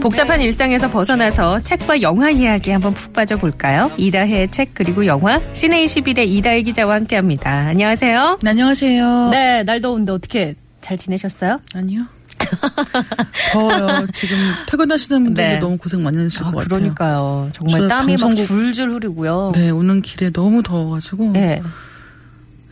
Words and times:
복잡한 0.00 0.40
일상에서 0.40 0.90
벗어나서 0.90 1.60
책과 1.62 2.02
영화 2.02 2.30
이야기 2.30 2.70
한번 2.72 2.92
푹 2.94 3.12
빠져볼까요? 3.12 3.92
이다혜의 3.96 4.50
책 4.50 4.70
그리고 4.74 5.06
영화 5.06 5.40
시내 5.52 5.84
21의 5.84 6.26
이다혜 6.26 6.62
기자와 6.62 6.96
함께합니다. 6.96 7.50
안녕하세요. 7.68 8.38
네, 8.42 8.50
안녕하세요. 8.50 9.28
네, 9.30 9.62
날 9.62 9.80
더운데 9.80 10.10
어떻게 10.12 10.56
잘 10.80 10.98
지내셨어요? 10.98 11.60
아니요. 11.74 12.02
더워요. 13.52 14.06
지금 14.12 14.36
퇴근하시는 14.68 15.24
분들도 15.24 15.48
네. 15.52 15.58
너무 15.58 15.76
고생 15.78 16.02
많이 16.02 16.16
하실 16.18 16.40
아, 16.42 16.46
것 16.46 16.56
같아요. 16.56 16.68
그러니까요. 16.68 17.50
정말 17.52 17.82
저 17.82 17.88
땀이 17.88 18.16
막 18.16 18.20
방송국- 18.28 18.46
줄줄 18.46 18.92
흐르고요. 18.94 19.52
네, 19.54 19.70
오는 19.70 20.02
길에 20.02 20.30
너무 20.30 20.62
더워가지고. 20.64 21.30
네, 21.32 21.62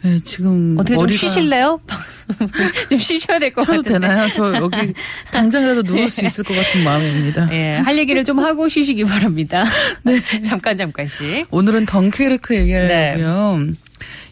네. 0.02 0.18
지금 0.24 0.76
어떻게 0.78 0.96
좀 0.96 1.08
쉬실래요? 1.08 1.80
좀 2.88 2.98
쉬셔야 2.98 3.38
될것 3.38 3.64
쉬어도 3.66 3.82
같은데. 3.82 4.06
되나요? 4.08 4.30
저 4.34 4.54
여기 4.54 4.94
당장이라도 5.32 5.82
누울 5.82 6.08
수 6.08 6.24
있을 6.24 6.44
것 6.44 6.54
같은 6.54 6.82
마음입니다. 6.84 7.48
예, 7.52 7.76
할 7.84 7.98
얘기를 7.98 8.24
좀 8.24 8.38
하고 8.38 8.68
쉬시기 8.68 9.04
바랍니다. 9.04 9.64
네. 10.02 10.20
잠깐 10.42 10.76
잠깐씩. 10.76 11.46
오늘은 11.50 11.86
덩케르크 11.86 12.52
네. 12.54 12.60
얘기하려고요. 12.60 13.66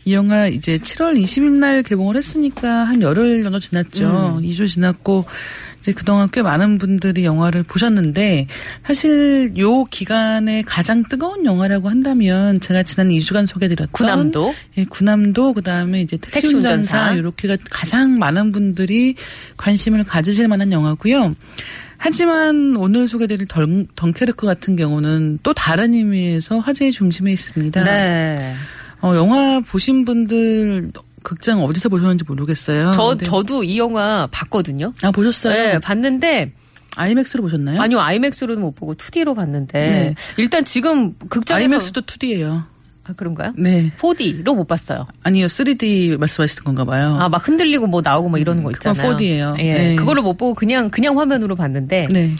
이 0.06 0.14
영화 0.14 0.46
이제 0.46 0.78
7월 0.78 1.20
20일 1.22 1.50
날 1.58 1.82
개봉을 1.82 2.16
했으니까 2.16 2.84
한 2.84 3.02
열흘 3.02 3.42
정도 3.42 3.58
지났죠. 3.60 4.38
음. 4.38 4.42
2주 4.42 4.66
지났고 4.68 5.26
이제 5.80 5.92
그동안 5.92 6.28
꽤 6.32 6.42
많은 6.42 6.78
분들이 6.78 7.24
영화를 7.24 7.62
보셨는데 7.62 8.46
사실 8.82 9.52
요 9.58 9.84
기간에 9.84 10.62
가장 10.62 11.04
뜨거운 11.08 11.44
영화라고 11.44 11.88
한다면 11.88 12.60
제가 12.60 12.82
지난 12.82 13.08
2주간 13.08 13.46
소개드렸던 13.46 13.92
구남도. 13.92 14.54
예, 14.78 14.84
구남도 14.84 15.54
그다음에 15.54 16.00
이제 16.00 16.16
택시 16.16 16.54
운전사. 16.54 17.14
이렇게가 17.14 17.56
가장 17.70 18.18
많은 18.18 18.52
분들이 18.52 19.14
관심을 19.56 20.04
가지실 20.04 20.48
만한 20.48 20.72
영화고요. 20.72 21.34
하지만 21.98 22.76
오늘 22.76 23.08
소개드릴 23.08 23.46
덩, 23.46 23.86
덩케르크 23.96 24.46
같은 24.46 24.76
경우는 24.76 25.40
또 25.42 25.52
다른 25.52 25.94
의미에서 25.94 26.60
화제의 26.60 26.92
중심에 26.92 27.32
있습니다. 27.32 27.84
네. 27.84 28.54
어, 29.00 29.14
영화 29.14 29.60
보신 29.60 30.04
분들 30.04 30.92
극장 31.28 31.62
어디서 31.62 31.90
보셨는지 31.90 32.24
모르겠어요. 32.26 32.92
저, 32.94 33.08
근데- 33.08 33.26
저도 33.26 33.62
이 33.62 33.78
영화 33.78 34.26
봤거든요. 34.30 34.94
아 35.02 35.10
보셨어요? 35.10 35.52
네, 35.52 35.78
봤는데, 35.78 36.52
아이맥스로 36.96 37.42
보셨나요? 37.42 37.82
아니요, 37.82 38.00
아이맥스로는 38.00 38.62
못 38.62 38.74
보고 38.74 38.94
2D로 38.94 39.36
봤는데, 39.36 39.78
네. 39.78 40.14
일단 40.38 40.64
지금 40.64 41.12
극장에서. 41.28 41.64
아이맥스도 41.64 42.00
2D예요. 42.00 42.64
아, 43.04 43.12
그런가요? 43.14 43.52
네. 43.58 43.92
4D로 43.98 44.54
못 44.54 44.66
봤어요. 44.66 45.06
아니요, 45.22 45.46
3D 45.48 46.16
말씀하시는 46.18 46.64
건가 46.64 46.86
봐요. 46.86 47.18
아, 47.20 47.28
막 47.28 47.46
흔들리고 47.46 47.86
뭐 47.88 48.00
나오고 48.02 48.30
뭐 48.30 48.38
이러는 48.38 48.62
거 48.62 48.70
음, 48.70 48.72
그건 48.72 48.92
있잖아요. 48.94 49.16
4D예요. 49.16 49.58
예. 49.58 49.72
네. 49.74 49.94
그거를 49.96 50.22
못 50.22 50.38
보고 50.38 50.54
그냥, 50.54 50.88
그냥 50.88 51.18
화면으로 51.18 51.56
봤는데, 51.56 52.08
네. 52.10 52.30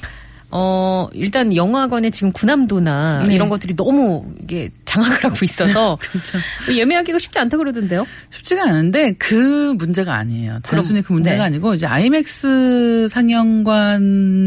어, 0.50 1.08
일단 1.12 1.54
영화관에 1.54 2.08
지금 2.10 2.32
구남도나 2.32 3.24
네. 3.27 3.34
이런 3.34 3.50
것들이 3.50 3.77
너무 3.77 4.24
이게 4.42 4.70
장악을 4.86 5.24
하고 5.24 5.36
있어서 5.42 5.98
그렇죠. 6.10 6.38
예매하기가 6.72 7.18
쉽지 7.18 7.38
않다 7.38 7.58
그러던데요. 7.58 8.06
쉽지가 8.30 8.64
않은데 8.64 9.12
그 9.19 9.74
문제가 9.76 10.14
아니에요. 10.14 10.60
단순히 10.62 11.02
그 11.02 11.12
문제가 11.12 11.36
네. 11.36 11.42
아니고 11.42 11.74
이제 11.74 11.86
아이맥스 11.86 13.08
상영관에서 13.10 14.41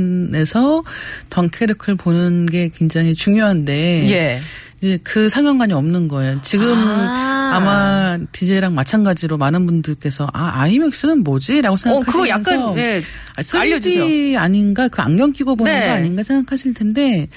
덩케르크를 1.29 1.95
보는 1.97 2.47
게 2.47 2.69
굉장히 2.73 3.13
중요한데 3.13 4.09
예. 4.11 4.41
이제 4.81 5.00
그 5.03 5.30
상영관이 5.30 5.74
없는 5.74 6.08
거예요. 6.08 6.42
지금 6.42 6.74
아. 6.75 7.52
아. 7.53 7.59
마 7.59 8.18
DJ랑 8.31 8.74
마찬가지로 8.74 9.38
많은 9.38 9.66
분들께서 9.66 10.28
아 10.34 10.62
아이맥스는 10.62 11.24
뭐지라고 11.24 11.74
어, 11.74 11.78
생각하시면서 11.78 12.12
그거 12.12 12.30
약간, 12.30 12.78
예. 12.78 13.02
아, 13.36 13.41
3D 13.41 13.59
알려주세요. 13.59 14.40
아닌가 14.40 14.88
그 14.88 15.02
안경 15.02 15.31
끼고 15.34 15.56
보는 15.56 15.72
네. 15.72 15.88
거 15.88 15.94
아닌가 15.94 16.24
생각하실 16.24 16.74
텐데 16.74 17.28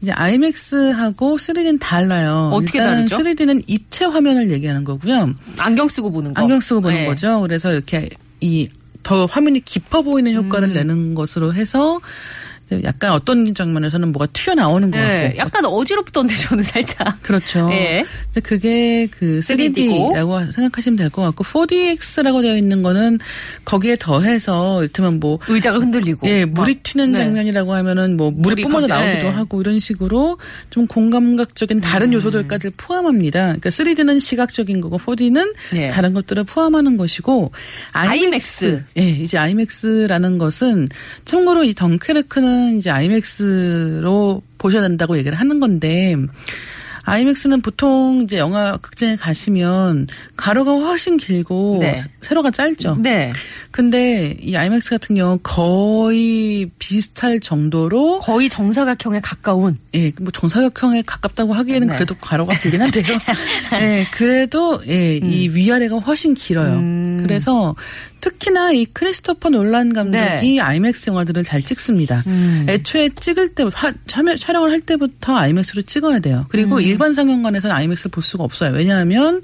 이제 0.00 0.12
아이맥스하고 0.12 1.36
3D는 1.36 1.78
달라요. 1.80 2.50
어떻게 2.54 2.78
다르죠? 2.78 3.18
3D는 3.18 3.64
입체 3.66 4.06
화면을 4.06 4.50
얘기하는 4.50 4.84
거고요. 4.84 5.34
안경 5.58 5.88
쓰고 5.88 6.10
보는 6.10 6.32
거. 6.32 6.40
안경 6.40 6.60
쓰고 6.60 6.80
보는 6.80 6.96
네. 6.96 7.06
거죠. 7.06 7.40
그래서 7.40 7.72
이렇게 7.72 8.08
이 8.40 8.68
더 9.04 9.26
화면이 9.26 9.60
깊어 9.60 10.02
보이는 10.02 10.34
효과를 10.34 10.70
음. 10.70 10.74
내는 10.74 11.14
것으로 11.14 11.54
해서 11.54 12.00
약간 12.84 13.12
어떤 13.12 13.54
장면에서는 13.54 14.10
뭐가 14.12 14.26
튀어나오는 14.32 14.90
것 14.90 14.98
네, 14.98 15.22
같고 15.28 15.38
약간 15.38 15.64
어지럽던데 15.66 16.34
저는 16.36 16.64
살짝. 16.64 17.22
그렇죠. 17.22 17.68
예. 17.72 18.04
이제 18.30 18.40
그게 18.40 19.06
그 19.10 19.40
3D 19.40 19.88
고. 19.88 20.12
3D라고 20.14 20.52
생각하시면 20.52 20.96
될 20.96 21.10
것 21.10 21.22
같고 21.22 21.44
4DX라고 21.44 22.42
되어 22.42 22.56
있는 22.56 22.82
거는 22.82 23.18
거기에 23.64 23.96
더해서 24.00 24.82
이를테면 24.82 25.20
뭐 25.20 25.38
의자가 25.48 25.78
흔들리고. 25.78 26.26
예, 26.28 26.44
막. 26.46 26.54
물이 26.64 26.76
튀는 26.82 27.12
네. 27.12 27.18
장면이라고 27.18 27.74
하면은 27.74 28.16
뭐 28.16 28.30
물이 28.30 28.62
물이 28.62 28.62
뿜어져 28.64 28.86
나오기도 28.88 29.24
네. 29.26 29.28
하고 29.30 29.60
이런 29.60 29.78
식으로 29.78 30.38
좀 30.70 30.86
공감각적인 30.86 31.80
다른 31.80 32.08
음. 32.08 32.12
요소들까지 32.14 32.70
포함합니다. 32.76 33.40
그러니까 33.58 33.70
3D는 33.70 34.20
시각적인 34.20 34.80
거고 34.80 34.98
4D는 34.98 35.54
예. 35.74 35.88
다른 35.88 36.14
것들을 36.14 36.42
포함하는 36.44 36.96
것이고. 36.96 37.52
아이맥스. 37.92 38.82
예, 38.98 39.02
이제 39.02 39.38
아이맥스라는 39.38 40.38
것은 40.38 40.88
참고로 41.24 41.64
이 41.64 41.74
덩케르크는 41.74 42.53
이제 42.76 42.90
아이맥스로 42.90 44.42
보셔야 44.58 44.82
된다고 44.82 45.16
얘기를 45.18 45.38
하는 45.38 45.60
건데 45.60 46.16
아이맥스는 47.04 47.60
보통 47.60 48.22
이제 48.24 48.38
영화 48.38 48.76
극장에 48.78 49.16
가시면 49.16 50.08
가로가 50.36 50.72
훨씬 50.72 51.16
길고 51.16 51.78
네. 51.80 52.02
세로가 52.20 52.50
짧죠. 52.50 52.96
네. 53.00 53.30
근데 53.70 54.36
이 54.40 54.56
아이맥스 54.56 54.90
같은 54.90 55.16
경우 55.16 55.32
는 55.32 55.38
거의 55.42 56.70
비슷할 56.78 57.40
정도로 57.40 58.20
거의 58.20 58.48
정사각형에 58.48 59.20
가까운. 59.20 59.78
예, 59.94 60.12
뭐 60.20 60.30
정사각형에 60.30 61.02
가깝다고 61.02 61.52
하기에는 61.52 61.88
네. 61.88 61.94
그래도 61.94 62.14
가로가 62.14 62.58
길긴 62.58 62.80
한데요. 62.80 63.04
예, 63.80 64.06
그래도 64.12 64.80
예, 64.88 65.16
이 65.16 65.48
위아래가 65.48 65.96
훨씬 65.96 66.34
길어요. 66.34 66.74
음. 66.74 67.13
그래서 67.28 67.74
특히나 68.20 68.72
이 68.72 68.86
크리스토퍼 68.86 69.50
놀란 69.50 69.92
감독이 69.92 70.60
아이맥스 70.60 71.10
영화들을 71.10 71.44
잘 71.44 71.62
찍습니다. 71.62 72.22
네. 72.26 72.30
음. 72.32 72.66
애초에 72.68 73.10
찍을 73.18 73.54
때 73.54 73.64
화- 73.72 73.92
촬영- 74.06 74.36
촬영을 74.36 74.70
할 74.70 74.80
때부터 74.80 75.36
아이맥스로 75.36 75.82
찍어야 75.82 76.20
돼요. 76.20 76.46
그리고 76.48 76.76
음. 76.76 76.80
일반 76.82 77.12
상영관에서는 77.14 77.74
아이맥스를 77.74 78.10
볼 78.10 78.22
수가 78.22 78.44
없어요. 78.44 78.72
왜냐하면 78.74 79.40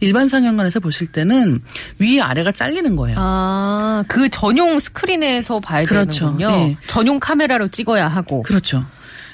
일반 0.00 0.28
상영관에서 0.28 0.80
보실 0.80 1.06
때는 1.08 1.60
위 1.98 2.20
아래가 2.20 2.50
잘리는 2.52 2.96
거예요. 2.96 3.16
아, 3.20 4.04
그 4.08 4.28
전용 4.28 4.78
스크린에서 4.78 5.60
봐야 5.60 5.84
그렇죠. 5.84 6.36
되는군요. 6.36 6.48
예. 6.50 6.76
전용 6.86 7.20
카메라로 7.20 7.68
찍어야 7.68 8.08
하고. 8.08 8.42
그렇죠. 8.42 8.84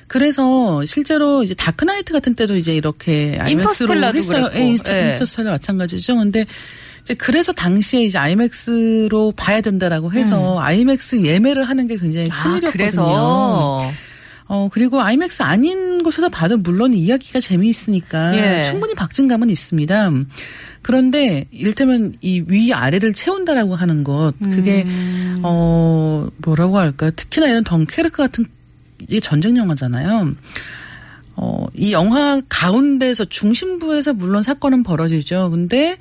그래서 0.07 0.85
실제로 0.87 1.45
이제 1.45 1.55
다크나이트 1.55 2.13
같은 2.13 2.35
때도 2.35 2.57
이제 2.57 2.75
이렇게 2.75 3.39
아이맥스로 3.41 3.95
했어요. 4.13 4.51
예, 4.57 4.59
예. 4.61 5.11
인터스텔라 5.13 5.53
마찬가지죠. 5.53 6.17
근데 6.17 6.47
그래서 7.19 7.53
당시에 7.53 8.05
이제 8.05 8.19
아이맥스로 8.19 9.33
봐야 9.37 9.61
된다라고 9.61 10.13
해서 10.13 10.59
아이맥스 10.61 11.25
예매를 11.25 11.65
하는 11.65 11.87
게 11.87 11.97
굉장히 11.97 12.27
음. 12.27 12.33
아, 12.33 12.43
큰일이었거든요. 12.43 12.73
그래서. 12.73 13.91
어 14.53 14.69
그리고 14.73 15.01
아이맥스 15.01 15.45
아닌 15.45 16.03
곳에서 16.03 16.29
봐도 16.29 16.57
물론 16.57 16.93
이야기가 16.93 17.39
재미있으니까 17.39 18.37
예. 18.37 18.65
충분히 18.65 18.95
박진감은 18.95 19.49
있습니다. 19.49 20.11
그런데 20.83 21.45
이를테면 21.53 22.15
이 22.21 22.41
위 22.49 22.73
아래를 22.73 23.13
채운다라고 23.13 23.77
하는 23.77 24.03
것 24.03 24.33
그게 24.41 24.83
음. 24.87 25.41
어 25.45 26.27
뭐라고 26.39 26.79
할까 26.79 27.11
특히나 27.11 27.47
이런 27.47 27.63
덩케르크 27.63 28.17
같은 28.17 28.45
이게 29.01 29.21
전쟁 29.21 29.57
영화잖아요. 29.57 30.35
어, 31.37 31.67
이 31.75 31.93
영화 31.93 32.43
가운데서 32.49 33.25
중심부에서 33.27 34.15
물론 34.15 34.43
사건은 34.43 34.83
벌어지죠. 34.83 35.51
근데 35.51 35.97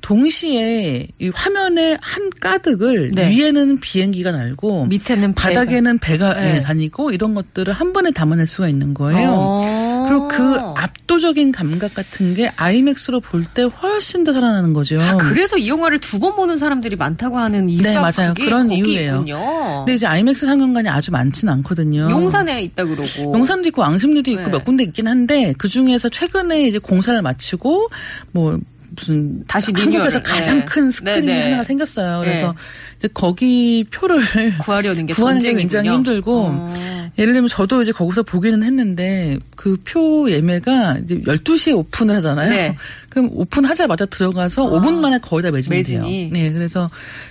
동시에 0.00 1.06
이 1.18 1.28
화면의 1.28 1.98
한 2.00 2.30
가득을 2.40 3.10
네. 3.14 3.30
위에는 3.30 3.80
비행기가 3.80 4.30
날고 4.32 4.86
밑에는 4.86 5.34
배가. 5.34 5.48
바닥에는 5.48 5.98
배가 5.98 6.34
네. 6.34 6.56
예, 6.56 6.60
다니고 6.60 7.10
이런 7.12 7.34
것들을 7.34 7.72
한 7.72 7.92
번에 7.92 8.10
담아낼 8.10 8.46
수가 8.46 8.68
있는 8.68 8.94
거예요. 8.94 9.28
어. 9.32 10.04
그리고 10.08 10.28
그 10.28 10.56
압도적인 10.58 11.52
감각 11.52 11.94
같은 11.94 12.34
게 12.34 12.50
아이맥스로 12.56 13.20
볼 13.20 13.44
때 13.54 13.62
훨씬 13.62 14.22
더 14.24 14.32
살아나는 14.32 14.72
거죠. 14.72 15.00
아, 15.00 15.16
그래서 15.16 15.56
이 15.56 15.68
영화를 15.68 15.98
두 15.98 16.20
번 16.20 16.36
보는 16.36 16.58
사람들이 16.58 16.96
많다고 16.96 17.38
하는 17.38 17.68
이유가 17.70 17.88
네, 17.88 17.94
맞아요. 17.98 18.34
그런 18.34 18.70
이유예요. 18.70 19.12
있군요. 19.20 19.38
근데 19.78 19.94
이제 19.94 20.06
아이맥스 20.06 20.44
상영관이 20.46 20.88
아주 20.88 21.10
많지는 21.12 21.52
않거든요. 21.54 22.10
용산에 22.10 22.62
있다 22.62 22.84
그러고. 22.84 23.04
용산도 23.34 23.68
있고 23.68 23.80
왕십리도 23.82 24.30
있고 24.32 24.42
네. 24.44 24.50
몇 24.50 24.64
군데 24.64 24.84
있긴 24.84 25.08
한데 25.08 25.54
그 25.56 25.66
중에서 25.68 26.08
최근에 26.10 26.66
이제 26.66 26.78
공사를 26.78 27.20
마치고 27.22 27.88
뭐 28.32 28.58
무슨 29.00 29.44
다시 29.46 29.72
한국에서 29.74 30.18
리뉴얼을, 30.18 30.22
가장 30.22 30.58
네. 30.60 30.64
큰 30.66 30.90
스크린이 30.90 31.26
네, 31.26 31.34
네. 31.34 31.42
하나가 31.44 31.64
생겼어요. 31.64 32.20
그래서 32.20 32.48
네. 32.48 32.58
이제 32.98 33.08
거기 33.14 33.84
표를 33.90 34.20
구하려는 34.62 35.06
게 35.06 35.12
구하는 35.14 35.40
게. 35.40 35.54
굉장히 35.54 35.88
힘들고 35.88 36.46
어. 36.50 37.10
예를 37.18 37.32
들면 37.32 37.48
저도 37.48 37.82
이제 37.82 37.92
거기서 37.92 38.22
보기는 38.22 38.62
했는데 38.62 39.38
그 39.56 39.76
표 39.84 40.30
예매가 40.30 40.98
이제 41.02 41.20
12시에 41.20 41.76
오픈을 41.76 42.14
하잖아요. 42.16 42.50
네. 42.50 42.76
그럼 43.10 43.30
오픈하자마자 43.32 44.06
들어가서 44.06 44.70
5분 44.70 45.00
만에 45.00 45.18
거의 45.18 45.42
다 45.42 45.50
매진이 45.50 45.82
돼요. 45.82 46.02
네, 46.04 46.52
그래서 46.52 46.88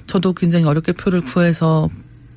저도 0.07 0.33
굉장히 0.33 0.65
어렵게 0.65 0.91
표를 0.93 1.21
구해서 1.21 1.89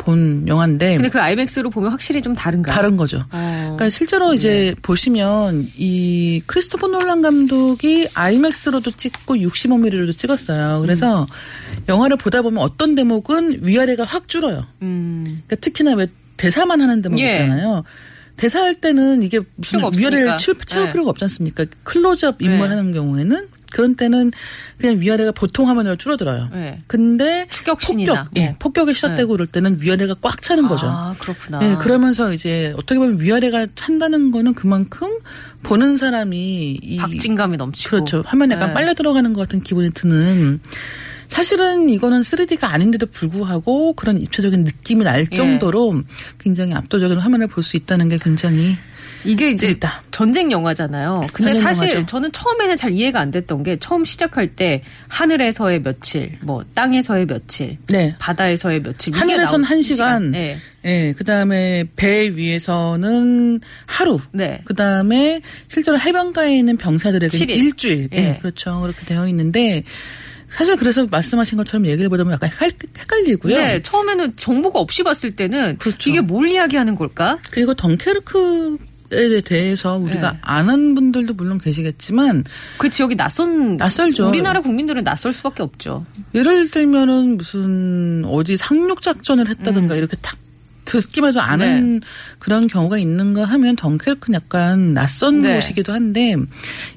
본 0.05 0.47
영화인데 0.47 0.97
근데 0.97 1.09
그 1.09 1.21
아이맥스로 1.21 1.71
보면 1.71 1.91
확실히 1.91 2.23
좀 2.23 2.35
다른가요? 2.35 2.75
다른 2.75 2.97
거죠. 2.97 3.25
어. 3.33 3.61
그러니까 3.63 3.91
실제로 3.91 4.35
이제 4.35 4.75
보시면 4.83 5.69
이 5.77 6.43
크리스토퍼 6.47 6.89
놀란 6.89 7.23
감독이 7.23 8.09
아이맥스로도 8.15 8.93
찍고 8.93 9.37
65mm로도 9.37 10.17
찍었어요. 10.17 10.81
그래서 10.81 11.27
영화를 11.89 12.17
보다 12.17 12.43
보면 12.43 12.63
어떤 12.63 12.95
대목은 12.95 13.61
위아래가 13.67 14.05
확 14.05 14.29
줄어요. 14.29 14.67
음. 14.83 15.25
그러니까 15.25 15.57
특히나 15.57 15.95
왜 15.95 16.07
대사만 16.37 16.81
하는 16.81 17.03
대목 17.03 17.19
예. 17.21 17.31
있잖아요. 17.31 17.85
대사할 18.37 18.75
때는 18.81 19.23
이게 19.23 19.41
무슨. 19.57 19.81
위아래를 19.97 20.37
채울, 20.37 20.59
채울 20.67 20.87
네. 20.87 20.93
필요가 20.93 21.11
없지 21.11 21.25
않습니까? 21.25 21.65
클로즈업 21.85 22.43
인물 22.43 22.69
네. 22.69 22.75
하는 22.75 22.93
경우에는 22.93 23.49
그런 23.73 23.95
때는 23.97 24.31
그냥 24.79 25.01
위아래가 25.01 25.33
보통 25.33 25.69
화면으로 25.69 25.97
줄어들어요. 25.97 26.49
네. 26.53 26.79
근데 26.87 27.47
추격신이나 27.51 28.25
폭격, 28.25 28.37
예, 28.37 28.47
뭐. 28.47 28.57
폭격에 28.59 28.93
시작되고 28.93 29.33
그럴 29.33 29.47
때는 29.47 29.79
위아래가 29.81 30.15
꽉 30.21 30.41
차는 30.43 30.69
거죠. 30.69 30.87
아, 30.89 31.15
그렇구나. 31.19 31.59
예, 31.63 31.75
그러면서 31.77 32.33
이제 32.33 32.73
어떻게 32.77 32.99
보면 32.99 33.21
위아래가 33.21 33.67
찬다는 33.75 34.31
거는 34.31 34.55
그만큼 34.55 35.09
보는 35.63 35.97
사람이 35.97 36.79
이 36.83 36.97
박진감이 36.99 37.57
넘치고. 37.57 37.91
그렇죠. 37.91 38.23
화면에 38.27 38.55
약간 38.55 38.69
네. 38.69 38.75
빨려 38.75 38.95
들어가는 38.95 39.33
것 39.33 39.41
같은 39.41 39.61
기분이 39.63 39.91
드는 39.93 40.61
사실은 41.29 41.89
이거는 41.89 42.21
3D가 42.21 42.65
아닌데도 42.65 43.07
불구하고 43.07 43.95
그런 43.95 44.21
입체적인 44.21 44.65
느낌이 44.65 45.03
날 45.05 45.21
예. 45.21 45.25
정도로 45.35 46.03
굉장히 46.39 46.75
압도적인 46.75 47.17
화면을 47.17 47.47
볼 47.47 47.63
수 47.63 47.77
있다는 47.79 48.09
게 48.09 48.19
굉장히 48.19 48.77
이게 49.25 49.51
이제 49.51 49.67
재밌다. 49.69 50.03
전쟁 50.11 50.51
영화잖아요. 50.51 51.27
근데 51.33 51.53
전쟁 51.53 51.63
사실 51.63 51.89
영화죠. 51.91 52.07
저는 52.07 52.33
처음에는 52.33 52.77
잘 52.77 52.93
이해가 52.93 53.21
안 53.21 53.31
됐던 53.31 53.63
게 53.63 53.79
처음 53.79 54.05
시작할 54.05 54.49
때 54.55 54.83
하늘에서의 55.09 55.83
며칠, 55.83 56.33
뭐 56.43 56.63
땅에서의 56.75 57.27
며칠, 57.27 57.79
네. 57.89 58.15
바다에서의 58.19 58.83
며칠. 58.83 59.13
나오는 59.13 59.65
한 59.65 59.83
시간, 59.83 60.31
네. 60.33 60.57
예, 60.85 61.15
그 61.17 61.25
다음에 61.25 61.85
배 61.97 62.29
위에서는 62.35 63.61
하루, 63.87 64.19
네. 64.33 64.61
그 64.65 64.75
다음에 64.75 65.41
실제로 65.69 65.99
해변가에 65.99 66.57
있는 66.59 66.77
병사들에게 66.77 67.37
칠일. 67.37 67.57
일주일, 67.57 68.09
예, 68.13 68.17
예. 68.19 68.39
그렇죠. 68.41 68.81
그렇게 68.81 69.05
되어 69.07 69.29
있는데 69.29 69.83
사실 70.51 70.77
그래서 70.77 71.07
말씀하신 71.11 71.57
것처럼 71.57 71.87
얘기를 71.87 72.11
보다 72.11 72.25
보면 72.25 72.35
약간 72.35 72.51
헷갈- 72.51 72.73
헷갈리고요. 72.99 73.57
네, 73.57 73.83
처음에는 73.83 74.37
정보가 74.37 74.79
없이 74.81 75.03
봤을 75.03 75.35
때는 75.35 75.79
그렇죠. 75.79 76.11
이게 76.11 76.21
뭘 76.21 76.49
이야기하는 76.49 76.95
걸까? 76.95 77.39
그리고 77.51 77.73
덩케르크에 77.73 78.77
대해서 79.45 79.97
우리가 79.97 80.33
네. 80.33 80.39
아는 80.43 80.95
분들도 80.95 81.35
물론 81.35 81.59
계시겠지만 81.59 82.45
그 82.79 82.91
지역이 82.91 83.17
낯선 83.17 83.77
낯설죠. 83.77 84.29
우리나라 84.29 84.61
국민들은 84.61 85.05
낯설 85.05 85.33
수밖에 85.33 85.63
없죠. 85.63 86.05
예를 86.35 86.71
들면은 86.71 87.37
무슨 87.37 88.25
어디 88.27 88.57
상륙 88.57 89.03
작전을 89.03 89.49
했다든가 89.49 89.97
이렇게 89.97 90.17
탁 90.21 90.37
듣기만 90.85 91.31
해도 91.31 91.41
아는 91.41 92.01
그런 92.39 92.67
경우가 92.67 92.99
있는가 92.99 93.45
하면 93.45 93.77
덩케르크는 93.77 94.35
약간 94.35 94.95
낯선 94.95 95.43
네. 95.43 95.55
곳이기도 95.55 95.93
한데 95.93 96.35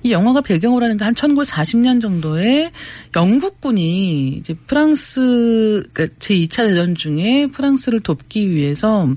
이 0.04 0.12
영화가 0.12 0.42
배경으로 0.42 0.84
하는 0.84 0.98
게 0.98 1.06
한 1.06 1.14
1940년 1.14 2.02
정도에 2.02 2.72
영국군이 3.16 4.30
이제 4.30 4.56
프랑스 4.66 5.84
그러니까 5.94 6.18
제2차 6.20 6.68
대전 6.68 6.96
중에 6.96 7.48
프랑스를 7.48 8.00
돕기 8.00 8.50
위해서 8.50 9.08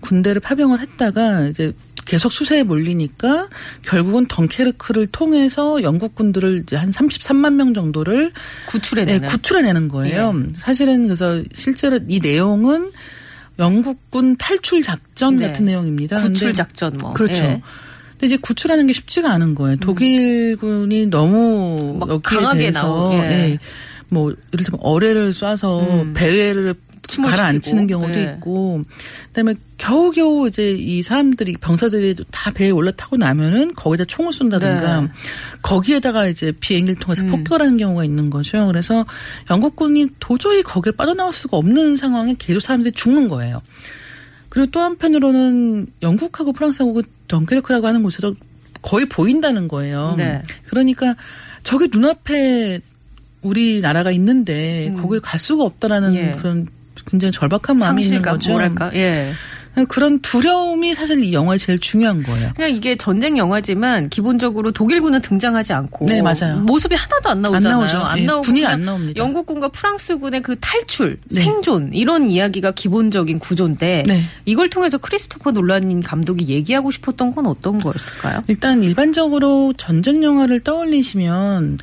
군대를 0.00 0.40
파병을 0.40 0.80
했다가 0.80 1.48
이제 1.48 1.72
계속 2.06 2.32
수세에 2.32 2.62
몰리니까 2.62 3.48
결국은 3.82 4.26
덩케르크를 4.26 5.08
통해서 5.08 5.82
영국 5.82 6.14
군들을 6.14 6.60
이제 6.62 6.76
한 6.76 6.90
33만 6.90 7.54
명 7.54 7.74
정도를 7.74 8.32
구출해내는. 8.68 9.20
네, 9.20 9.26
구출해내는 9.26 9.88
거예요. 9.88 10.42
사실은 10.54 11.02
그래서 11.04 11.42
실제로 11.52 11.98
이 12.08 12.20
내용은 12.20 12.90
영국군 13.58 14.36
탈출 14.36 14.82
작전 14.82 15.36
네. 15.36 15.46
같은 15.48 15.64
내용입니다. 15.66 16.20
구출 16.22 16.54
작전 16.54 16.96
뭐. 17.00 17.12
그렇죠. 17.12 17.42
예. 17.42 17.62
근데 18.12 18.26
이제 18.26 18.36
구출하는 18.36 18.86
게 18.86 18.92
쉽지가 18.92 19.30
않은 19.32 19.54
거예요. 19.54 19.76
독일군이 19.76 21.06
너무 21.06 21.98
강하게 22.22 22.58
대해서 22.60 22.82
나오- 22.82 23.12
예. 23.14 23.18
예. 23.52 23.58
뭐 24.08 24.30
예를 24.30 24.64
들면 24.64 24.78
어뢰를 24.82 25.30
쏴서 25.32 25.88
음. 26.02 26.14
배를. 26.14 26.74
가라앉히는 27.22 27.86
경우도 27.86 28.14
예. 28.14 28.22
있고 28.24 28.82
그다음에 29.28 29.54
겨우겨우 29.78 30.48
이제 30.48 30.72
이 30.72 31.02
사람들이 31.02 31.56
병사들이 31.58 32.16
다 32.30 32.50
배에 32.50 32.70
올라타고 32.70 33.16
나면은 33.16 33.74
거기다 33.74 34.04
총을 34.04 34.32
쏜다든가 34.32 35.00
네. 35.02 35.08
거기에다가 35.62 36.26
이제 36.26 36.52
비행기를 36.52 36.98
통해서 36.98 37.22
음. 37.22 37.30
폭격하는 37.30 37.76
경우가 37.76 38.04
있는 38.04 38.30
거죠. 38.30 38.66
그래서 38.66 39.04
영국군이 39.50 40.08
도저히 40.18 40.62
거길 40.62 40.92
빠져나올 40.92 41.32
수가 41.32 41.56
없는 41.56 41.96
상황에 41.96 42.34
계속 42.38 42.60
사람들이 42.60 42.92
죽는 42.92 43.28
거예요. 43.28 43.62
그리고 44.48 44.70
또 44.70 44.80
한편으로는 44.80 45.86
영국하고 46.02 46.52
프랑스하고 46.52 46.94
그 46.94 47.02
덩케르크라고 47.28 47.86
하는 47.86 48.02
곳에서 48.02 48.34
거의 48.80 49.06
보인다는 49.06 49.68
거예요. 49.68 50.14
네. 50.16 50.40
그러니까 50.68 51.14
저기 51.62 51.88
눈앞에 51.92 52.80
우리나라가 53.42 54.10
있는데 54.12 54.92
거길 54.96 55.20
갈 55.20 55.38
수가 55.38 55.64
없다라는 55.64 56.08
음. 56.10 56.14
예. 56.14 56.30
그런 56.32 56.68
굉장히 57.06 57.32
절박한 57.32 57.76
마음이 57.76 58.04
있는 58.04 58.22
거죠. 58.22 58.52
뭐랄까. 58.52 58.90
예. 58.94 59.32
그런 59.88 60.20
두려움이 60.20 60.94
사실 60.94 61.22
이 61.22 61.34
영화의 61.34 61.58
제일 61.58 61.78
중요한 61.78 62.22
거예요. 62.22 62.50
그냥 62.56 62.70
이게 62.70 62.96
전쟁 62.96 63.36
영화지만 63.36 64.08
기본적으로 64.08 64.72
독일군은 64.72 65.20
등장하지 65.20 65.74
않고 65.74 66.06
네, 66.06 66.22
맞아요. 66.22 66.60
모습이 66.60 66.94
하나도 66.94 67.28
안 67.28 67.42
나오잖아요. 67.42 67.82
안 67.82 67.92
나오죠. 67.92 68.20
예, 68.22 68.24
나오고 68.24 68.42
군이 68.42 68.64
안 68.64 68.84
나옵니다. 68.86 69.22
영국군과 69.22 69.68
프랑스군의 69.68 70.42
그 70.42 70.56
탈출, 70.60 71.18
네. 71.30 71.42
생존 71.42 71.90
이런 71.92 72.30
이야기가 72.30 72.70
기본적인 72.70 73.38
구조인데 73.38 74.04
네. 74.06 74.22
이걸 74.46 74.70
통해서 74.70 74.96
크리스토퍼 74.96 75.50
놀란 75.50 76.00
감독이 76.00 76.48
얘기하고 76.48 76.90
싶었던 76.90 77.34
건 77.34 77.46
어떤 77.46 77.76
거였을까요? 77.76 78.44
일단 78.48 78.82
일반적으로 78.82 79.74
전쟁 79.76 80.22
영화를 80.22 80.60
떠올리시면 80.60 81.78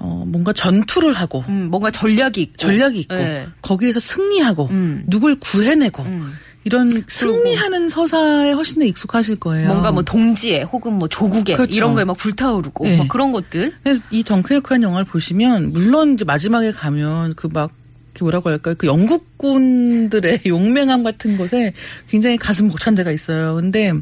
어, 0.00 0.24
뭔가 0.26 0.52
전투를 0.52 1.12
하고 1.12 1.44
음, 1.48 1.68
뭔가 1.70 1.90
전략이 1.90 2.40
있고 2.40 2.56
전략이 2.56 3.00
있고 3.00 3.14
예. 3.16 3.46
거기에서 3.62 4.00
승리하고 4.00 4.68
음. 4.70 5.04
누굴 5.06 5.36
구해내고 5.36 6.02
음. 6.02 6.32
이런 6.64 7.04
승리하는 7.06 7.88
서사에 7.88 8.52
훨씬 8.52 8.80
더 8.80 8.84
익숙하실 8.86 9.36
거예요. 9.36 9.68
뭔가 9.68 9.92
뭐 9.92 10.02
동지에 10.02 10.62
혹은 10.62 10.94
뭐 10.94 11.08
조국에 11.08 11.54
그렇죠. 11.54 11.74
이런 11.74 11.94
거에 11.94 12.04
막 12.04 12.16
불타오르고 12.16 12.84
네. 12.84 12.96
막 12.98 13.08
그런 13.08 13.32
것들 13.32 13.72
그래서 13.82 14.00
이 14.10 14.24
덩크레크한 14.24 14.82
영화를 14.82 15.06
보시면 15.06 15.72
물론 15.72 16.14
이제 16.14 16.24
마지막에 16.24 16.72
가면 16.72 17.34
그막 17.34 17.72
뭐라고 18.20 18.50
할까요? 18.50 18.74
그 18.76 18.86
영국군들의 18.86 20.40
용맹함 20.46 21.02
같은 21.02 21.38
것에 21.38 21.72
굉장히 22.08 22.36
가슴 22.36 22.68
벅찬 22.68 22.94
데가 22.94 23.10
있어요. 23.10 23.54
근데 23.54 23.92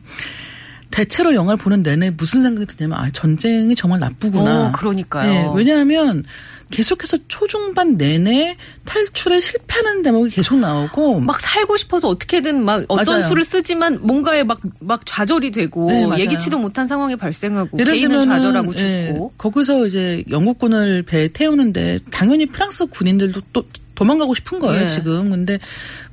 대체로 0.90 1.35
영화를 1.35 1.59
보는 1.59 1.83
내내 1.83 2.11
무슨 2.11 2.42
생각이 2.42 2.66
드냐면 2.66 2.99
아 2.99 3.11
전쟁이 3.11 3.75
정말 3.75 4.00
나쁘구나. 4.00 4.68
어, 4.68 4.73
그러니까요. 4.73 5.30
네, 5.30 5.50
왜냐하면 5.54 6.25
계속해서 6.71 7.18
초중반 7.28 7.97
내내 7.97 8.57
탈출에 8.85 9.40
실패하는 9.40 10.02
대목이 10.02 10.30
계속 10.30 10.59
나오고 10.59 11.21
막 11.21 11.40
살고 11.40 11.76
싶어서 11.76 12.09
어떻게든 12.09 12.62
막 12.64 12.85
어떤 12.88 13.07
맞아요. 13.07 13.28
수를 13.28 13.45
쓰지만 13.45 13.99
뭔가에 14.02 14.42
막, 14.42 14.61
막 14.80 15.04
좌절이 15.07 15.52
되고 15.52 15.87
네. 15.87 16.07
예기치도 16.18 16.59
못한 16.59 16.87
상황이 16.87 17.16
발생하고 17.16 17.78
예를 17.78 17.95
개인은 17.95 18.21
들면 18.21 18.28
좌절하고 18.28 18.75
예, 18.76 19.07
죽고 19.09 19.33
거기서 19.38 19.87
이제 19.87 20.25
영국군을 20.30 21.02
배에 21.04 21.28
태우는데 21.28 22.00
당연히 22.11 22.47
프랑스 22.47 22.87
군인들도 22.87 23.40
또 23.52 23.64
도망가고 23.98 24.32
싶은 24.36 24.60
거예요 24.60 24.82
예. 24.82 24.86
지금 24.86 25.30
근데 25.30 25.58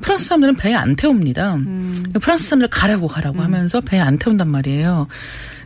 프랑스 0.02 0.26
사람들은 0.26 0.56
배에 0.56 0.74
안 0.74 0.96
태웁니다 0.96 1.56
음. 1.56 2.04
프랑스 2.20 2.46
사람들 2.46 2.68
가라고 2.70 3.08
가라고 3.08 3.44
하면서 3.44 3.80
배에 3.80 4.00
안 4.00 4.18
태운단 4.18 4.48
말이에요 4.48 5.08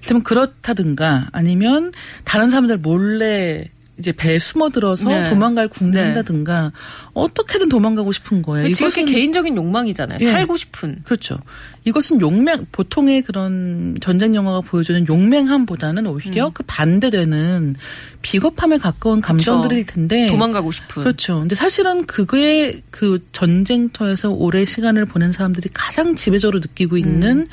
그러면 0.03 0.23
그렇다든가 0.23 1.29
아니면 1.31 1.93
다른 2.25 2.49
사람들 2.49 2.79
몰래 2.79 3.69
이제 3.99 4.13
배에 4.13 4.39
숨어들어서 4.39 5.09
네. 5.09 5.29
도망갈 5.29 5.67
궁리한다든가 5.67 6.71
어떻게든 7.13 7.67
도망가고 7.69 8.11
싶은 8.13 8.41
거예요. 8.41 8.73
지극히 8.73 9.05
개인적인 9.05 9.55
욕망이잖아요. 9.57 10.17
예. 10.21 10.31
살고 10.31 10.55
싶은. 10.55 11.01
그렇죠. 11.03 11.37
이것은 11.83 12.21
용맹 12.21 12.65
보통의 12.71 13.21
그런 13.23 13.95
전쟁 14.01 14.35
영화가 14.35 14.61
보여주는 14.61 15.05
용맹함보다는 15.07 16.07
오히려 16.07 16.49
그 16.53 16.63
반대되는 16.65 17.75
비겁함에 18.21 18.77
가까운 18.77 19.21
감정들일 19.21 19.85
텐데 19.85 20.27
도망가고 20.27 20.71
싶은. 20.71 21.03
그렇죠. 21.03 21.39
근데 21.39 21.55
사실은 21.55 22.05
그거에 22.05 22.81
그 22.91 23.19
전쟁터에서 23.33 24.31
오래 24.31 24.63
시간을 24.65 25.05
보낸 25.05 25.31
사람들이 25.31 25.69
가장 25.73 26.15
지배적으로 26.15 26.59
느끼고 26.59 26.97
있는 26.97 27.47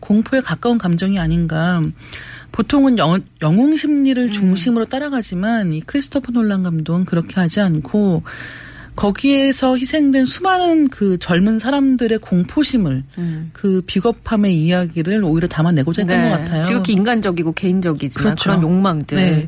공포에 0.00 0.40
가까운 0.40 0.78
감정이 0.78 1.18
아닌가. 1.18 1.82
보통은 2.52 2.98
영, 2.98 3.18
영웅 3.40 3.76
심리를 3.76 4.30
중심으로 4.30 4.84
따라가지만 4.84 5.72
이 5.72 5.80
크리스토퍼 5.80 6.32
놀란 6.32 6.62
감독은 6.62 7.04
그렇게 7.06 7.34
하지 7.40 7.60
않고 7.60 8.22
거기에서 8.94 9.76
희생된 9.76 10.26
수많은 10.26 10.88
그 10.88 11.18
젊은 11.18 11.58
사람들의 11.58 12.18
공포심을 12.18 13.04
그 13.54 13.82
비겁함의 13.86 14.54
이야기를 14.54 15.24
오히려 15.24 15.48
담아내고자 15.48 16.02
했던 16.02 16.22
것 16.30 16.36
같아요. 16.38 16.64
지극히 16.64 16.92
인간적이고 16.92 17.52
개인적이지만 17.54 18.22
그렇죠. 18.36 18.50
그런 18.50 18.62
욕망들. 18.62 19.16
네. 19.16 19.46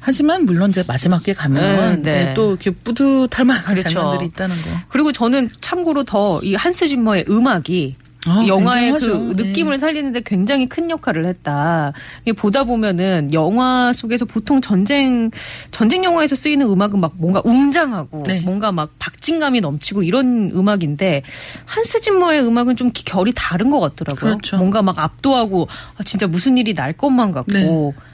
하지만 0.00 0.44
물론 0.44 0.70
이제 0.70 0.84
마지막에 0.86 1.32
가면 1.32 2.02
네, 2.02 2.12
네. 2.12 2.24
네, 2.26 2.34
또 2.34 2.50
이렇게 2.50 2.70
뿌듯할 2.70 3.44
만한 3.44 3.64
그렇죠. 3.64 3.88
장면들이 3.88 4.26
있다는 4.28 4.54
거. 4.54 4.62
그리고 4.88 5.10
저는 5.10 5.48
참고로 5.62 6.04
더 6.04 6.40
이 6.44 6.54
한스 6.54 6.86
짐머의 6.86 7.24
음악이 7.28 7.96
아, 8.28 8.44
영화의 8.46 8.92
그 8.92 8.98
굉장하죠. 9.00 9.34
네. 9.34 9.42
느낌을 9.44 9.78
살리는데 9.78 10.22
굉장히 10.24 10.66
큰 10.68 10.90
역할을 10.90 11.26
했다. 11.26 11.92
이게 12.22 12.32
보다 12.32 12.64
보면은 12.64 13.32
영화 13.32 13.92
속에서 13.92 14.24
보통 14.24 14.60
전쟁 14.60 15.30
전쟁 15.70 16.04
영화에서 16.04 16.34
쓰이는 16.36 16.66
음악은 16.66 17.00
막 17.00 17.12
뭔가 17.16 17.40
웅장하고 17.44 18.24
네. 18.26 18.40
뭔가 18.40 18.72
막 18.72 18.90
박진감이 18.98 19.60
넘치고 19.60 20.02
이런 20.02 20.50
음악인데 20.54 21.22
한스 21.64 22.00
짐머의 22.00 22.42
음악은 22.46 22.76
좀 22.76 22.90
기- 22.92 23.04
결이 23.04 23.32
다른 23.34 23.70
것 23.70 23.80
같더라고요. 23.80 24.32
그렇죠. 24.32 24.56
뭔가 24.58 24.82
막 24.82 24.98
압도하고 24.98 25.68
아, 25.96 26.02
진짜 26.02 26.26
무슨 26.26 26.58
일이 26.58 26.74
날 26.74 26.92
것만 26.92 27.32
같고. 27.32 27.94
네. 27.98 28.06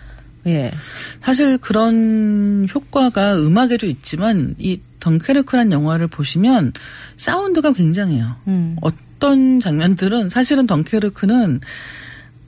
예. 0.44 0.72
사실 1.20 1.56
그런 1.58 2.66
효과가 2.74 3.36
음악에도 3.36 3.86
있지만 3.86 4.56
이 4.58 4.80
덩케르크란 5.02 5.72
영화를 5.72 6.06
보시면 6.06 6.72
사운드가 7.16 7.72
굉장해요. 7.72 8.36
음. 8.46 8.76
어떤 8.80 9.58
장면들은 9.60 10.28
사실은 10.28 10.66
덩케르크는 10.66 11.60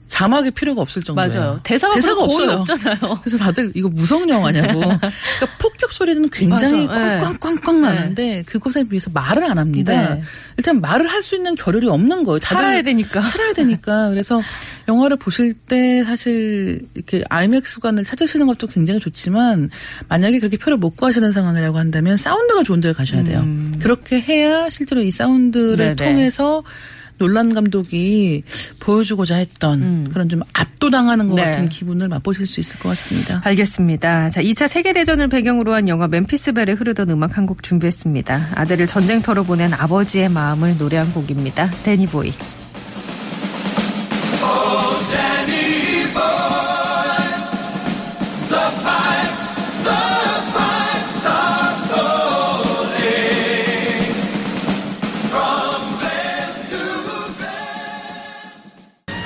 자막이 0.07 0.51
필요가 0.51 0.81
없을 0.81 1.03
정도예요. 1.03 1.33
맞아요. 1.33 1.59
대사가, 1.63 1.95
거의 2.25 2.47
없잖아요. 2.47 3.19
그래서 3.21 3.37
다들 3.37 3.71
이거 3.75 3.89
무성 3.89 4.29
영화냐고. 4.29 4.79
그러니까 4.79 5.57
폭 5.59 5.74
격 5.85 5.91
소리는 5.93 6.27
굉장히 6.31 6.87
맞아. 6.87 7.17
네. 7.17 7.17
꽝꽝꽝꽝 7.19 7.81
나는데 7.81 8.41
그것에 8.47 8.85
비해서 8.85 9.11
말을 9.13 9.43
안 9.43 9.59
합니다. 9.59 10.15
네. 10.15 10.21
일단 10.57 10.81
말을 10.81 11.07
할 11.07 11.21
수 11.21 11.35
있는 11.35 11.53
겨를이 11.55 11.87
없는 11.87 12.23
거예요. 12.23 12.39
살아야 12.41 12.81
되니까. 12.81 13.21
살아야 13.21 13.53
되니까. 13.53 14.09
그래서 14.09 14.41
영화를 14.87 15.17
보실 15.17 15.53
때 15.53 16.03
사실 16.03 16.81
이렇게 16.93 17.23
아이맥스관을 17.29 18.03
찾으시는 18.03 18.45
것도 18.47 18.67
굉장히 18.67 18.99
좋지만 18.99 19.69
만약에 20.07 20.39
그렇게 20.39 20.57
표를 20.57 20.77
못 20.77 20.95
구하시는 20.97 21.31
상황이라고 21.31 21.77
한다면 21.77 22.17
사운드가 22.17 22.63
좋은 22.63 22.81
데를 22.81 22.93
가셔야 22.95 23.23
돼요. 23.23 23.43
그렇게 23.79 24.19
해야 24.21 24.69
실제로 24.69 25.01
이 25.01 25.09
사운드를 25.11 25.73
음. 25.91 25.95
네네. 25.95 26.11
통해서 26.13 26.63
놀란 27.17 27.53
감독이 27.53 28.43
보여주고자 28.79 29.35
했던 29.35 30.09
그런 30.11 30.27
좀 30.29 30.41
압도당하는 30.53 31.27
것 31.27 31.33
음. 31.33 31.35
네. 31.37 31.43
같은 31.43 31.69
기분을 31.69 32.07
맛보실 32.09 32.45
수 32.45 32.59
있을 32.59 32.79
것 32.79 32.89
같습니다. 32.89 33.41
알겠습니다. 33.43 34.29
자, 34.29 34.41
2차 34.41 34.67
세계대전을 34.67 35.27
배경으로 35.29 35.73
한 35.73 35.87
영화 35.87 36.07
멤피스 36.07 36.51
벨에 36.53 36.73
흐르던 36.73 37.09
음악 37.11 37.37
한 37.37 37.45
곡 37.45 37.61
준비했습니다. 37.61 38.49
아들을 38.55 38.87
전쟁터로 38.87 39.43
보낸 39.43 39.71
아버지의 39.71 40.29
마음을 40.29 40.77
노래한 40.79 41.13
곡입니다. 41.13 41.69
데니보이. 41.83 42.33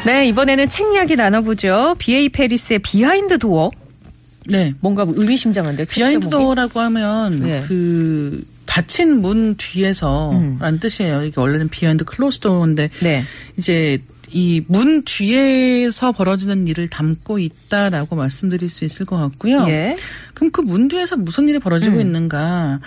네, 0.05 0.27
이번에는 0.27 0.69
책 0.69 0.93
이야기 0.93 1.15
나눠보죠. 1.15 1.95
B.A. 1.99 2.29
페리스의 2.29 2.79
Behind 2.79 3.37
Door. 3.37 3.69
네. 4.47 4.73
뭔가 4.79 5.05
의미심장한데요. 5.07 5.85
책 5.85 5.95
Behind. 5.95 6.29
Door라고 6.29 6.79
하면 6.79 7.41
네. 7.41 7.61
그 7.67 8.43
닫힌 8.65 9.21
문 9.21 9.55
뒤에서라는 9.57 10.79
뜻이에요. 10.79 11.23
이게 11.23 11.39
원래는 11.39 11.69
Behind 11.69 12.05
Closed 12.05 12.39
Door인데 12.39 12.89
네. 13.01 13.23
이제 13.57 13.99
이 14.31 14.63
문 14.67 15.03
뒤에서 15.03 16.11
벌어지는 16.11 16.67
일을 16.67 16.87
담고 16.87 17.39
있다라고 17.39 18.15
말씀드릴 18.15 18.69
수 18.69 18.85
있을 18.85 19.05
것 19.05 19.17
같고요. 19.17 19.65
예. 19.69 19.97
그럼 20.35 20.51
그 20.51 20.61
문 20.61 20.87
뒤에서 20.87 21.17
무슨 21.17 21.49
일이 21.49 21.57
벌어지고 21.59 21.97
음. 21.97 22.01
있는가? 22.01 22.79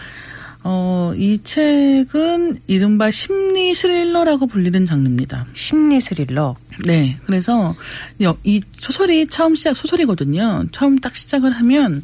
어, 0.64 1.12
이 1.16 1.40
책은 1.42 2.60
이른바 2.68 3.10
심리 3.10 3.74
스릴러라고 3.74 4.46
불리는 4.46 4.86
장르입니다. 4.86 5.46
심리 5.54 6.00
스릴러. 6.00 6.54
네. 6.84 7.18
그래서 7.26 7.74
여- 8.22 8.36
이 8.44 8.60
소설이 8.76 9.26
처음 9.26 9.54
시작 9.56 9.76
소설이거든요. 9.76 10.66
처음 10.70 10.98
딱 10.98 11.16
시작을 11.16 11.50
하면 11.50 12.02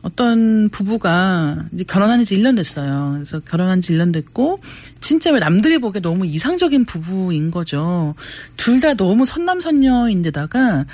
어떤 0.00 0.68
부부가 0.70 1.64
이제 1.72 1.84
결혼한 1.84 2.24
지 2.24 2.34
1년 2.36 2.56
됐어요. 2.56 3.12
그래서 3.14 3.40
결혼한 3.40 3.80
지 3.80 3.92
1년 3.92 4.12
됐고 4.12 4.60
진짜 5.00 5.30
왜 5.30 5.38
남들이 5.38 5.78
보기에 5.78 6.00
너무 6.02 6.26
이상적인 6.26 6.84
부부인 6.86 7.50
거죠. 7.50 8.14
둘 8.56 8.80
다 8.80 8.94
너무 8.94 9.24
선남선녀인데다가 9.24 10.84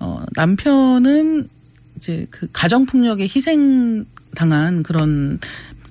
어 0.00 0.22
남편은 0.34 1.48
이제 1.96 2.26
그 2.30 2.46
가정폭력에 2.52 3.24
희생 3.24 4.04
당한 4.34 4.82
그런 4.82 5.38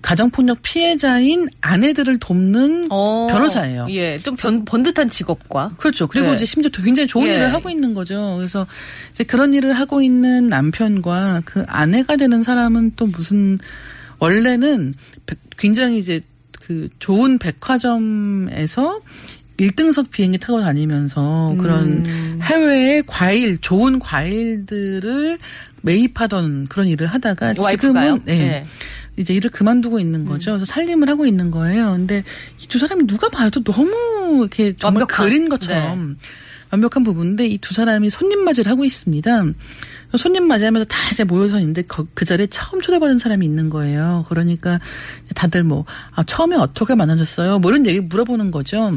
가정폭력 0.01 0.59
피해자인 0.63 1.47
아내들을 1.61 2.19
돕는 2.19 2.87
어, 2.89 3.27
변호사예요. 3.29 3.87
예, 3.91 4.17
좀 4.19 4.35
번, 4.35 4.65
번듯한 4.65 5.09
직업과. 5.09 5.73
그렇죠. 5.77 6.07
그리고 6.07 6.29
네. 6.29 6.35
이제 6.35 6.45
심지어 6.45 6.69
또 6.71 6.81
굉장히 6.81 7.07
좋은 7.07 7.27
예. 7.27 7.35
일을 7.35 7.53
하고 7.53 7.69
있는 7.69 7.93
거죠. 7.93 8.35
그래서 8.37 8.65
이제 9.11 9.23
그런 9.23 9.53
일을 9.53 9.73
하고 9.73 10.01
있는 10.01 10.47
남편과 10.47 11.43
그 11.45 11.63
아내가 11.67 12.15
되는 12.15 12.41
사람은 12.43 12.93
또 12.95 13.05
무슨 13.07 13.59
원래는 14.19 14.93
백- 15.25 15.39
굉장히 15.57 15.97
이제 15.99 16.21
그 16.61 16.89
좋은 16.99 17.37
백화점에서 17.37 19.01
1등석 19.61 20.09
비행기 20.11 20.37
타고 20.39 20.59
다니면서 20.61 21.55
그런 21.59 22.05
음. 22.05 22.39
해외의 22.41 23.03
과일, 23.07 23.57
좋은 23.59 23.99
과일들을 23.99 25.37
매입하던 25.83 26.67
그런 26.67 26.87
일을 26.87 27.07
하다가? 27.07 27.53
지금은 27.53 28.21
네. 28.25 28.39
예. 28.39 28.65
이제 29.17 29.33
일을 29.33 29.49
그만두고 29.51 29.99
있는 29.99 30.21
음. 30.21 30.25
거죠. 30.25 30.51
그래서 30.51 30.65
살림을 30.65 31.09
하고 31.09 31.25
있는 31.25 31.51
거예요. 31.51 31.91
근데 31.91 32.23
이 32.61 32.67
두 32.67 32.79
사람이 32.79 33.05
누가 33.07 33.29
봐도 33.29 33.63
너무 33.63 34.39
이렇게 34.41 34.73
정말 34.73 35.01
완벽한. 35.01 35.25
네. 35.25 35.29
그린 35.29 35.49
것처럼 35.49 36.17
완벽한 36.71 37.03
부부인데 37.03 37.45
이 37.47 37.57
두 37.57 37.73
사람이 37.73 38.09
손님 38.09 38.43
맞이를 38.45 38.71
하고 38.71 38.85
있습니다. 38.85 39.43
손님 40.17 40.47
맞이하면서 40.47 40.85
다 40.87 40.97
이제 41.11 41.23
모여서 41.23 41.59
있는데 41.59 41.81
거- 41.83 42.07
그 42.13 42.25
자리에 42.25 42.47
처음 42.47 42.81
초대받은 42.81 43.19
사람이 43.19 43.45
있는 43.45 43.69
거예요. 43.69 44.25
그러니까 44.29 44.79
다들 45.35 45.63
뭐 45.63 45.85
아, 46.15 46.23
처음에 46.23 46.55
어떻게 46.55 46.95
만나셨어요? 46.95 47.59
뭐 47.59 47.71
이런 47.71 47.85
얘기 47.85 47.99
물어보는 47.99 48.51
거죠. 48.51 48.91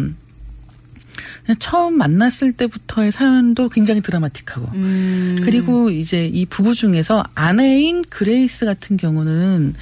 처음 1.59 1.99
만났을 1.99 2.53
때부터의 2.53 3.13
사연도 3.13 3.69
굉장히 3.69 4.01
드라마틱하고 4.01 4.69
음. 4.75 5.37
그리고 5.43 5.91
이제 5.91 6.25
이 6.27 6.47
부부 6.47 6.75
중에서 6.75 7.23
아내인 7.35 8.03
그레이스 8.09 8.65
같은 8.65 8.97
경우는 8.97 9.75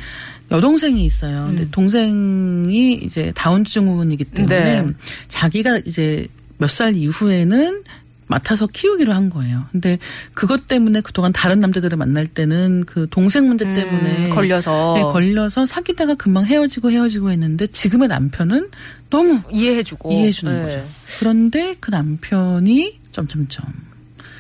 여동생이 0.51 1.05
있어요. 1.05 1.47
근데 1.47 1.69
동생이 1.71 2.95
이제 2.95 3.33
다운 3.35 3.65
증후군이기 3.65 4.25
때문에 4.25 4.83
네. 4.83 4.93
자기가 5.29 5.79
이제 5.87 6.27
몇 6.59 6.69
살 6.69 6.95
이후에는 6.95 7.83
맡아서 8.27 8.67
키우기로 8.67 9.13
한 9.13 9.31
거예요. 9.31 9.67
근데 9.73 9.99
그것 10.35 10.67
때문에 10.67 11.01
그동안 11.01 11.33
다른 11.33 11.61
남자들을 11.61 11.97
만날 11.99 12.27
때는 12.27 12.85
그 12.87 13.07
동생 13.11 13.47
문제 13.49 13.65
때문에 13.73 14.29
음, 14.29 14.31
걸려서. 14.31 14.95
네, 14.97 15.03
걸려서 15.03 15.67
사귀다가 15.67 16.15
금방 16.15 16.47
헤어지고 16.47 16.91
헤어지고 16.91 17.31
했는데 17.31 17.67
지금의 17.67 18.09
남편은 18.09 18.71
너무 19.11 19.41
이해해주고. 19.51 20.11
이해해주는 20.11 20.59
예. 20.59 20.63
거죠. 20.63 20.89
그런데 21.19 21.75
그 21.81 21.91
남편이 21.91 23.01
점점점 23.13 23.67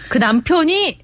그 0.09 0.19
남편이 0.19 0.99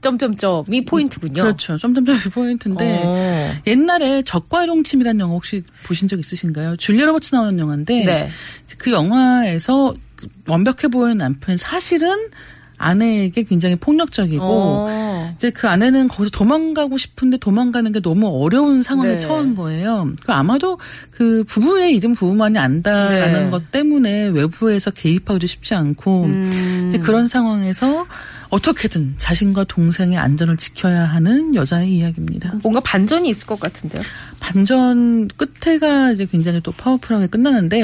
점점점이 0.00 0.84
포인트군요. 0.84 1.42
그렇죠. 1.42 1.78
점점점 1.78 2.18
포인트인데 2.32 3.02
어. 3.04 3.52
옛날에 3.66 4.22
적과의 4.22 4.66
동침이라는 4.66 5.20
영화 5.20 5.34
혹시 5.34 5.62
보신 5.84 6.08
적 6.08 6.18
있으신가요? 6.18 6.76
줄리아 6.76 7.06
로버츠 7.06 7.34
나오는 7.34 7.58
영화인데 7.58 8.04
네. 8.04 8.28
그 8.78 8.90
영화에서 8.90 9.94
완벽해 10.46 10.88
보이는 10.90 11.18
남편이 11.18 11.58
사실은 11.58 12.30
아내에게 12.82 13.44
굉장히 13.44 13.76
폭력적이고 13.76 14.44
어. 14.44 15.34
이제 15.36 15.50
그 15.50 15.68
아내는 15.68 16.08
거기서 16.08 16.30
도망가고 16.30 16.98
싶은데 16.98 17.36
도망가는 17.36 17.92
게 17.92 18.00
너무 18.00 18.26
어려운 18.26 18.82
상황에 18.82 19.12
네. 19.12 19.18
처한 19.18 19.54
거예요. 19.54 20.10
그 20.24 20.32
아마도 20.32 20.78
그 21.10 21.44
부부의 21.44 21.94
일은 21.96 22.14
부부만이 22.14 22.58
안다라는 22.58 23.44
네. 23.44 23.50
것 23.50 23.70
때문에 23.70 24.26
외부에서 24.28 24.90
개입하기도 24.90 25.46
쉽지 25.46 25.74
않고 25.74 26.24
음. 26.24 26.86
이제 26.88 26.98
그런 26.98 27.28
상황에서 27.28 28.06
어떻게든 28.50 29.14
자신과 29.16 29.64
동생의 29.64 30.18
안전을 30.18 30.56
지켜야 30.56 31.04
하는 31.04 31.54
여자의 31.54 31.90
이야기입니다. 31.90 32.54
뭔가 32.62 32.80
반전이 32.80 33.28
있을 33.28 33.46
것 33.46 33.58
같은데요. 33.58 34.02
반전 34.40 35.28
끝에가 35.28 36.10
이제 36.10 36.26
굉장히 36.26 36.60
또 36.60 36.72
powerful하게 36.72 37.28
끝나는데 37.28 37.82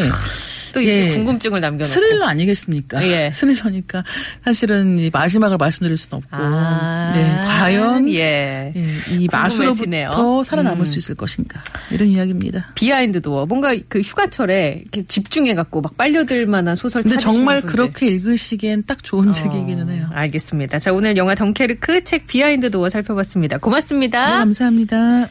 또 0.72 0.80
이렇게 0.80 1.10
예. 1.10 1.14
궁금증을 1.14 1.60
남겨놓고. 1.60 1.88
스릴러 1.92 2.26
아니겠습니까? 2.26 3.06
예. 3.06 3.30
스릴러니까 3.32 4.04
사실은 4.44 4.98
이 4.98 5.10
마지막을 5.12 5.56
말씀드릴 5.56 5.96
수는 5.96 6.18
없고 6.18 6.36
아, 6.36 7.12
네, 7.14 7.46
과연 7.46 8.08
예. 8.10 8.72
예, 8.74 8.84
이 9.16 9.26
궁금해지네요. 9.26 10.08
마수로부터 10.08 10.44
살아남을 10.44 10.80
음. 10.80 10.84
수 10.84 10.98
있을 10.98 11.14
것인가 11.14 11.62
이런 11.90 12.08
이야기입니다. 12.08 12.72
Behind 12.74 13.20
Door 13.20 13.46
뭔가 13.46 13.74
그 13.88 14.00
휴가철에 14.00 14.80
이렇게 14.82 15.04
집중해 15.06 15.54
갖고 15.54 15.80
막 15.80 15.96
빨려들 15.96 16.46
만한 16.46 16.74
소설 16.74 17.02
근데 17.02 17.18
정말 17.18 17.60
분들. 17.60 17.76
그렇게 17.76 18.06
읽으시기엔 18.06 18.84
딱 18.86 19.02
좋은 19.02 19.32
책이기는 19.32 19.88
해요. 19.90 20.06
어, 20.10 20.14
알겠습니다. 20.14 20.78
자 20.78 20.92
오늘 20.92 21.16
영화 21.16 21.34
덩케르크 21.34 22.04
책 22.04 22.26
Behind 22.26 22.70
Door 22.70 22.88
살펴봤습니다. 22.88 23.58
고맙습니다. 23.58 24.26
네, 24.26 24.34
감사합니다. 24.38 25.28